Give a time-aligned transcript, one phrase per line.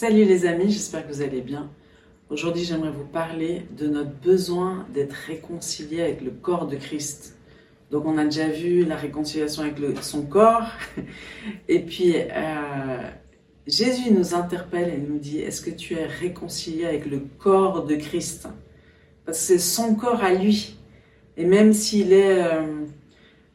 [0.00, 1.68] Salut les amis, j'espère que vous allez bien.
[2.30, 7.36] Aujourd'hui, j'aimerais vous parler de notre besoin d'être réconcilié avec le corps de Christ.
[7.90, 10.70] Donc, on a déjà vu la réconciliation avec son corps.
[11.68, 13.10] Et puis, euh,
[13.66, 17.96] Jésus nous interpelle et nous dit, est-ce que tu es réconcilié avec le corps de
[17.96, 18.48] Christ?
[19.26, 20.78] Parce que c'est son corps à lui.
[21.36, 22.86] Et même s'il est euh,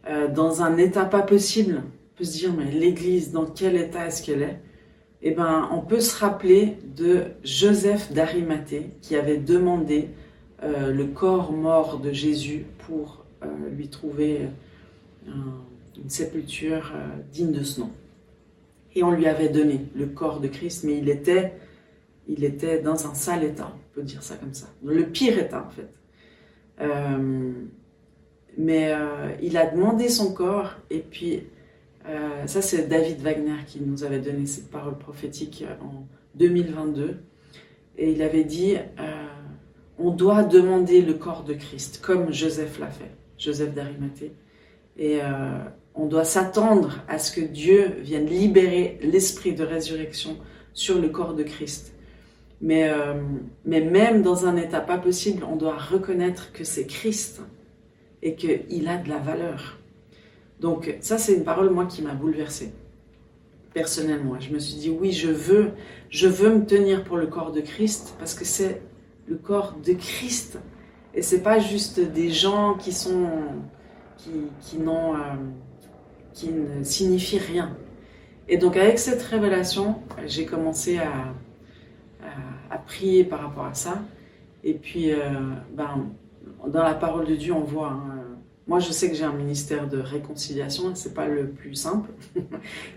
[0.07, 4.05] euh, dans un état pas possible, on peut se dire, mais l'Église, dans quel état
[4.05, 4.59] est-ce qu'elle est?
[5.21, 10.09] Eh ben, on peut se rappeler de Joseph d'Arimathée qui avait demandé
[10.63, 14.47] euh, le corps mort de Jésus pour euh, lui trouver
[15.27, 17.91] une sépulture euh, digne de ce nom.
[18.95, 21.53] Et on lui avait donné le corps de Christ, mais il était,
[22.27, 25.67] il était dans un sale état, on peut dire ça comme ça, le pire état
[25.67, 25.89] en fait.
[28.57, 28.93] mais
[29.41, 31.43] il a demandé son corps et puis
[32.07, 37.17] euh, ça, c'est David Wagner qui nous avait donné cette parole prophétique euh, en 2022.
[37.97, 39.27] Et il avait dit, euh,
[39.97, 44.33] on doit demander le corps de Christ, comme Joseph l'a fait, Joseph d'Arimathée.
[44.97, 45.19] Et
[45.93, 50.37] on doit s'attendre à ce que Dieu vienne libérer l'esprit de résurrection
[50.73, 51.93] sur le corps de Christ.
[52.61, 52.89] Mais,
[53.65, 57.41] mais même dans un état pas possible, on doit reconnaître que c'est Christ
[58.21, 59.79] et qu'il a de la valeur.
[60.59, 62.73] Donc ça, c'est une parole, moi, qui m'a bouleversée.
[63.73, 65.71] Personnellement, je me suis dit, oui, je veux,
[66.09, 68.81] je veux me tenir pour le corps de Christ parce que c'est
[69.27, 70.59] le corps de Christ.
[71.13, 73.29] Et c'est pas juste des gens qui sont,
[74.17, 75.19] qui, qui n'ont, euh,
[76.33, 77.75] qui ne signifient rien.
[78.47, 81.33] Et donc avec cette révélation, j'ai commencé à,
[82.69, 84.03] à, prier par rapport à ça.
[84.63, 85.17] Et puis, euh,
[85.73, 86.09] ben,
[86.67, 88.24] dans la parole de Dieu, on voit hein,
[88.67, 92.09] moi, je sais que j'ai un ministère de réconciliation, c'est pas le plus simple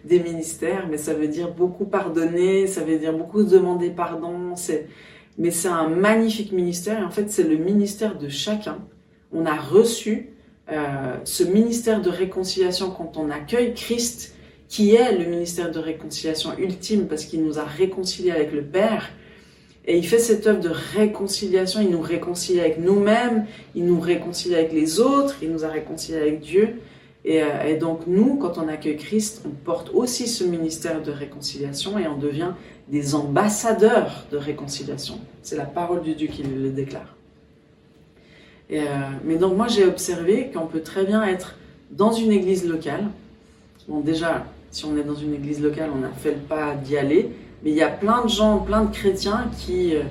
[0.05, 4.55] des ministères, mais ça veut dire beaucoup pardonner, ça veut dire beaucoup demander pardon.
[5.37, 8.79] mais c'est un magnifique ministère et en fait, c'est le ministère de chacun.
[9.31, 10.31] On a reçu
[10.71, 14.35] euh, ce ministère de réconciliation quand on accueille Christ,
[14.69, 19.11] qui est le ministère de réconciliation ultime parce qu'il nous a réconciliés avec le Père.
[19.89, 24.55] Et il fait cette œuvre de réconciliation, il nous réconcilie avec nous-mêmes, il nous réconcilie
[24.55, 26.75] avec les autres, il nous a réconciliés avec Dieu.
[27.25, 31.99] Et, euh, donc nous, quand on accueille Christ, on porte aussi ce ministère de réconciliation
[31.99, 32.53] et on devient
[32.89, 35.21] des ambassadeurs de réconciliation.
[35.43, 37.17] C'est la parole de Dieu qui le déclare.
[38.71, 38.85] Euh,
[39.25, 41.57] mais donc moi j'ai observé qu'on peut très bien être
[41.91, 43.07] dans une église locale.
[43.89, 46.99] Bon déjà, si on est dans une église locale, on a fait le pas d'y
[46.99, 47.31] aller,
[47.63, 50.03] mais il y a plein de gens, plein de chrétiens qui euh,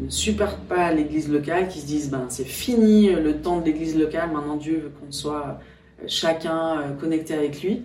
[0.00, 3.64] ne supportent pas l'église locale, qui se disent ben c'est fini euh, le temps de
[3.64, 5.58] l'église locale, maintenant Dieu veut qu'on soit
[6.02, 7.84] euh, chacun connecté avec lui.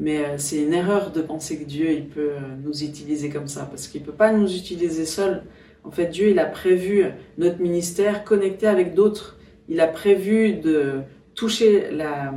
[0.00, 3.88] Mais c'est une erreur de penser que Dieu il peut nous utiliser comme ça, parce
[3.88, 5.42] qu'il peut pas nous utiliser seul.
[5.82, 7.04] En fait, Dieu il a prévu
[7.36, 9.38] notre ministère connecté avec d'autres.
[9.68, 11.00] Il a prévu de
[11.34, 12.32] toucher la,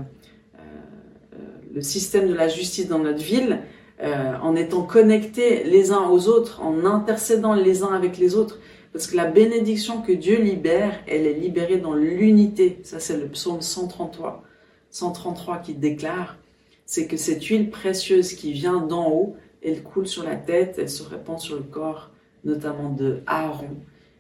[1.72, 3.60] le système de la justice dans notre ville
[4.04, 8.60] euh, en étant connectés les uns aux autres, en intercédant les uns avec les autres.
[8.94, 12.80] Parce que la bénédiction que Dieu libère, elle est libérée dans l'unité.
[12.84, 14.44] Ça, c'est le psaume 133,
[14.90, 16.38] 133 qui déclare,
[16.86, 20.90] c'est que cette huile précieuse qui vient d'en haut, elle coule sur la tête, elle
[20.90, 22.10] se répand sur le corps,
[22.44, 23.78] notamment de Aaron.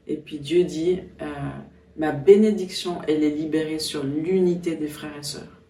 [0.07, 1.25] Et puis Dieu dit, euh,
[1.97, 5.61] ma bénédiction, elle est libérée sur l'unité des frères et sœurs.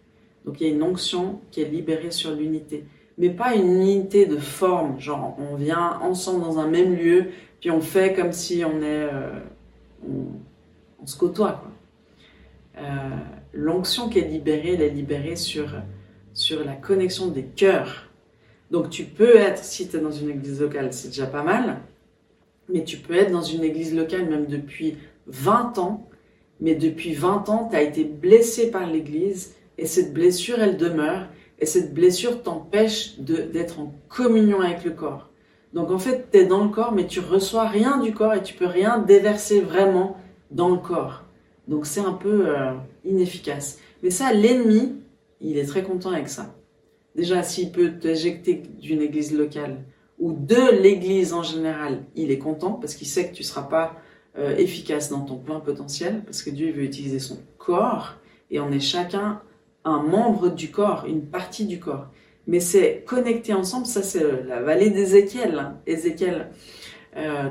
[0.45, 2.83] Donc il y a une onction qui est libérée sur l'unité
[3.21, 7.27] mais pas une unité de forme, genre on vient ensemble dans un même lieu,
[7.59, 9.39] puis on fait comme si on est, euh,
[10.99, 11.63] on, se côtoie.
[12.79, 12.81] Euh,
[13.53, 15.67] l'onction qui est libérée, elle est libérée sur,
[16.33, 18.09] sur la connexion des cœurs.
[18.71, 21.77] Donc tu peux être, si tu es dans une église locale, c'est déjà pas mal,
[22.69, 26.09] mais tu peux être dans une église locale même depuis 20 ans,
[26.59, 31.27] mais depuis 20 ans, tu as été blessé par l'église, et cette blessure, elle demeure,
[31.61, 35.29] et cette blessure t'empêche d'être en communion avec le corps.
[35.73, 38.41] Donc en fait, tu es dans le corps, mais tu reçois rien du corps et
[38.41, 40.17] tu peux rien déverser vraiment
[40.49, 41.23] dans le corps.
[41.67, 42.73] Donc c'est un peu euh,
[43.05, 43.77] inefficace.
[44.01, 44.95] Mais ça, l'ennemi,
[45.39, 46.53] il est très content avec ça.
[47.15, 49.77] Déjà, s'il peut t'éjecter d'une église locale
[50.19, 53.63] ou de l'église en général, il est content parce qu'il sait que tu ne seras
[53.63, 53.95] pas
[54.37, 58.15] euh, efficace dans ton plein potentiel parce que Dieu veut utiliser son corps
[58.49, 59.41] et on est chacun
[59.85, 62.07] un membre du corps, une partie du corps.
[62.47, 65.77] Mais c'est connecté ensemble, ça c'est la vallée d'Ézéchiel, hein.
[65.85, 66.49] Ézéchiel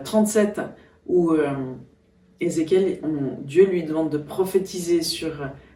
[0.05, 0.63] 37, euh,
[1.07, 1.51] où euh,
[2.41, 3.01] Ézéchiel,
[3.43, 5.33] Dieu lui demande de prophétiser sur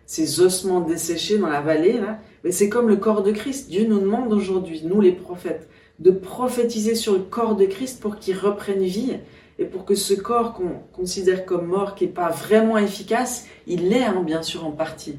[0.07, 2.01] ces ossements desséchés dans la vallée.
[2.43, 3.69] Mais c'est comme le corps de Christ.
[3.71, 5.69] Dieu nous demande aujourd'hui, nous les prophètes,
[5.99, 9.17] de prophétiser sur le corps de Christ pour qu'il reprenne vie
[9.59, 13.89] et pour que ce corps qu'on considère comme mort, qui n'est pas vraiment efficace, il
[13.89, 15.17] l'est hein, bien sûr en partie,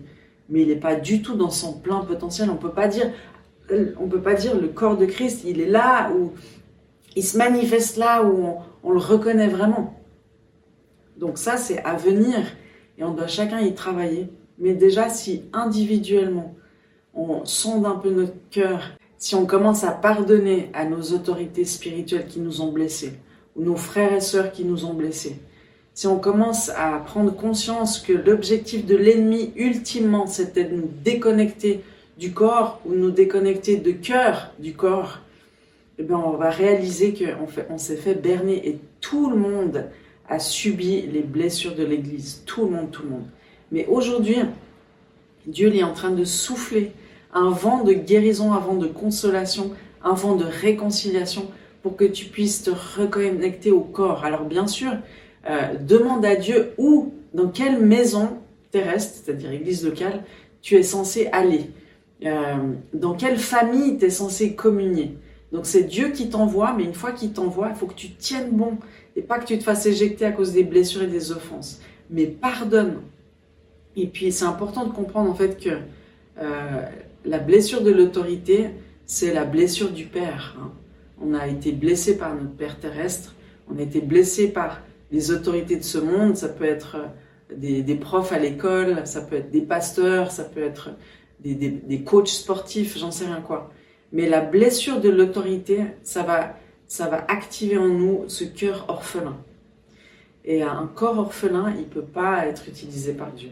[0.50, 2.50] mais il n'est pas du tout dans son plein potentiel.
[2.50, 3.12] On peut pas dire,
[3.71, 6.33] euh, on peut pas dire le corps de Christ, il est là où
[7.15, 10.00] il se manifeste là où on, le reconnaît vraiment.
[11.18, 12.39] Donc ça, c'est à venir
[12.97, 14.30] et on doit chacun y travailler.
[14.57, 16.56] Mais déjà, si individuellement
[17.13, 18.81] on sonde un peu notre cœur,
[19.18, 23.13] si on commence à pardonner à nos autorités spirituelles qui nous ont blessés,
[23.56, 25.39] ou nos frères et sœurs qui nous ont blessés,
[25.95, 31.81] si on commence à prendre conscience que l'objectif de l'ennemi ultimement c'était de nous déconnecter
[32.19, 35.19] du corps ou nous déconnecter de cœur du corps,
[35.97, 39.86] eh bien on va réaliser qu'on on s'est fait berner et tout le monde
[40.27, 42.44] a subi les blessures de l'Église.
[42.45, 43.27] Tout le monde, tout le monde.
[43.71, 44.38] Mais aujourd'hui,
[45.45, 46.92] Dieu est en train de souffler
[47.33, 49.71] un vent de guérison, un vent de consolation,
[50.03, 51.50] un vent de réconciliation
[51.83, 54.25] pour que tu puisses te reconnecter au corps.
[54.25, 54.92] Alors bien sûr,
[55.47, 58.38] euh, demande à Dieu où, dans quelle maison
[58.71, 60.24] terrestre, c'est-à-dire église locale,
[60.62, 61.69] tu es censé aller.
[62.24, 65.18] Euh, dans quelle famille tu es censé communier.
[65.51, 68.51] Donc c'est Dieu qui t'envoie, mais une fois qu'il t'envoie, il faut que tu tiennes
[68.51, 68.77] bon
[69.15, 71.81] et pas que tu te fasses éjecter à cause des blessures et des offenses.
[72.09, 73.01] Mais pardonne.
[73.95, 75.69] Et puis c'est important de comprendre en fait que
[76.39, 76.81] euh,
[77.24, 78.71] la blessure de l'autorité,
[79.06, 80.57] c'est la blessure du Père.
[80.59, 80.71] Hein.
[81.21, 83.36] On a été blessé par notre Père terrestre,
[83.71, 84.81] on a été blessé par
[85.12, 89.36] les autorités de ce monde, ça peut être euh, des, profs à l'école, ça peut
[89.36, 90.92] être des pasteurs, ça peut être
[91.40, 93.72] des, des, coachs sportifs, j'en sais rien quoi.
[94.12, 96.56] Mais la blessure de l'autorité, ça va,
[96.88, 99.38] ça va activer en nous ce cœur orphelin.
[100.44, 103.50] Et un corps orphelin, il ne peut pas être utilisé par Dieu.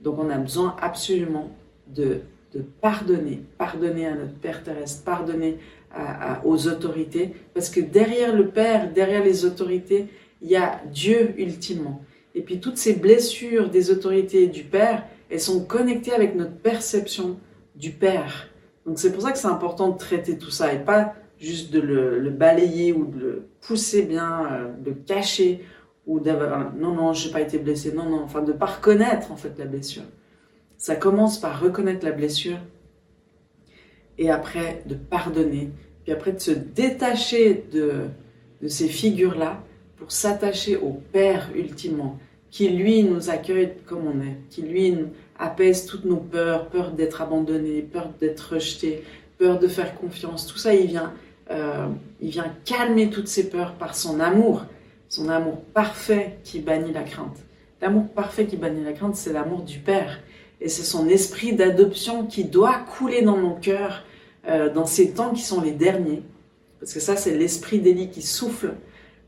[0.00, 1.50] Donc on a besoin absolument
[1.86, 2.20] de,
[2.54, 5.58] de pardonner, pardonner à notre Père terrestre, pardonner
[6.44, 10.08] aux autorités, parce que derrière le Père, derrière les autorités,
[10.42, 12.02] il y a Dieu ultimement.
[12.34, 17.38] Et puis toutes ces blessures des autorités du Père, elles sont connectées avec notre perception
[17.76, 18.48] du Père.
[18.86, 21.80] Donc c'est pour ça que c'est important de traiter tout ça et pas juste de
[21.80, 25.64] le, balayer ou de le pousser bien, euh, de le cacher
[26.06, 29.36] ou d'avoir non non j'ai pas été blessé non non enfin de pas reconnaître en
[29.36, 30.02] fait la blessure.
[30.78, 32.58] Ça commence par reconnaître la blessure
[34.18, 35.70] et après de pardonner
[36.02, 38.06] puis après de se détacher de
[38.60, 39.62] de ces figures là
[40.02, 42.18] pour s'attacher au Père ultimement,
[42.50, 44.96] qui lui nous accueille comme on est, qui lui
[45.38, 49.04] apaise toutes nos peurs, peur d'être abandonné, peur d'être rejeté,
[49.38, 50.48] peur de faire confiance.
[50.48, 51.12] Tout ça, il vient,
[51.52, 51.86] euh,
[52.20, 54.64] il vient calmer toutes ces peurs par son amour,
[55.08, 57.38] son amour parfait qui bannit la crainte.
[57.80, 60.18] L'amour parfait qui bannit la crainte, c'est l'amour du Père.
[60.60, 64.02] Et c'est son esprit d'adoption qui doit couler dans nos cœurs
[64.48, 66.24] euh, dans ces temps qui sont les derniers.
[66.80, 68.74] Parce que ça, c'est l'esprit d'Élie qui souffle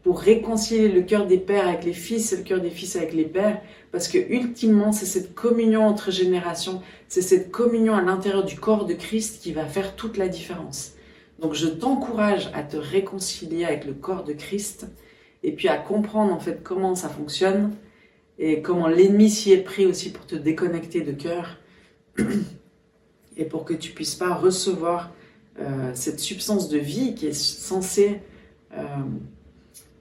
[0.05, 3.15] pour réconcilier le cœur des pères avec les fils et le cœur des fils avec
[3.15, 3.61] les pères,
[3.91, 8.85] parce que ultimement, c'est cette communion entre générations, c'est cette communion à l'intérieur du corps
[8.85, 10.93] de Christ qui va faire toute la différence.
[11.41, 14.87] Donc je t'encourage à te réconcilier avec le corps de Christ
[15.43, 17.73] et puis à comprendre en fait comment ça fonctionne
[18.39, 21.59] et comment l'ennemi s'y est pris aussi pour te déconnecter de cœur
[23.37, 25.13] et pour que tu puisses pas recevoir
[25.61, 28.21] euh, cette substance de vie qui est censée
[28.77, 28.85] euh,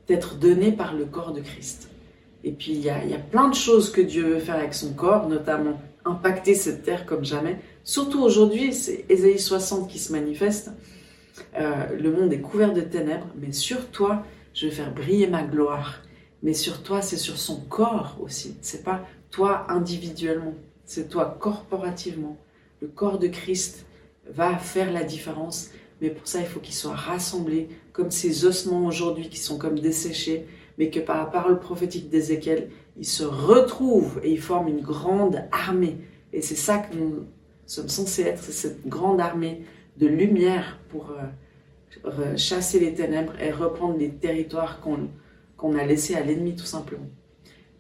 [0.08, 1.90] d'être donné par le corps de Christ.
[2.44, 3.00] Et puis il y, a,
[3.32, 7.24] plein de choses que Dieu veut faire avec son corps, notamment impacter cette terre comme
[7.24, 7.60] jamais.
[7.84, 10.72] Surtout aujourd'hui, c'est Ésaïe 60 qui se manifeste.
[11.58, 15.44] Euh, le monde est couvert de ténèbres, mais sur toi, je vais faire briller ma
[15.44, 16.02] gloire.
[16.44, 18.58] Mais sur toi, c'est sur son corps aussi.
[18.62, 20.54] C'est pas toi individuellement,
[20.86, 22.38] c'est toi corporativement.
[22.82, 23.86] Le corps de Christ
[24.30, 25.70] va faire la différence
[26.04, 29.80] mais pour ça, il faut qu'ils soient rassemblés comme ces ossements aujourd'hui qui sont comme
[29.80, 30.46] desséchés,
[30.78, 35.46] mais que par la parole prophétique d'Ézéchiel, ils se retrouvent et ils forment une grande
[35.54, 35.96] armée.
[36.34, 37.26] Et c'est ça que nous
[37.66, 39.64] sommes censés être, cette grande armée
[39.96, 41.14] de lumière pour
[42.06, 47.08] euh, chasser les ténèbres et reprendre les territoires qu'on a laissés à l'ennemi tout simplement.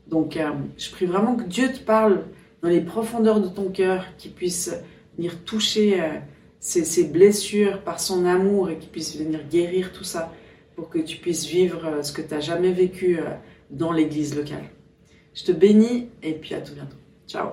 [0.07, 2.23] Donc euh, je prie vraiment que Dieu te parle
[2.61, 4.73] dans les profondeurs de ton cœur, qu'il puisse
[5.17, 6.19] venir toucher euh,
[6.63, 10.31] ces, blessures par son amour et qu'il puisse venir guérir tout ça
[10.75, 13.25] pour que tu puisses vivre euh, ce que tu n'as jamais vécu euh,
[13.69, 14.69] dans l'église locale.
[15.33, 16.95] Je te bénis et puis à tout bientôt.
[17.27, 17.49] Ciao